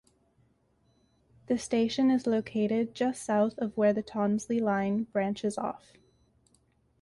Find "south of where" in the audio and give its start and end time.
3.23-3.93